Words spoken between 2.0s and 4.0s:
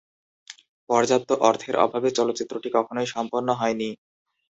চলচ্চিত্রটি কখনোই সম্পন্ন হয়নি।